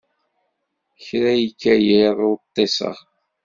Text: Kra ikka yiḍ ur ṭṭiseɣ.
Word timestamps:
Kra 1.05 1.33
ikka 1.47 1.73
yiḍ 1.85 2.17
ur 2.29 2.37
ṭṭiseɣ. 2.43 2.97